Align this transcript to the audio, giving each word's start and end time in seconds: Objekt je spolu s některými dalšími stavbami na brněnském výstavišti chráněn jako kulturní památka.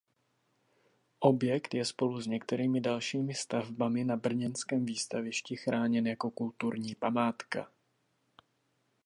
Objekt 1.19 1.73
je 1.73 1.85
spolu 1.85 2.21
s 2.21 2.27
některými 2.27 2.81
dalšími 2.81 3.33
stavbami 3.33 4.03
na 4.03 4.15
brněnském 4.17 4.85
výstavišti 4.85 5.55
chráněn 5.55 6.07
jako 6.07 6.29
kulturní 6.31 6.95
památka. 6.95 7.67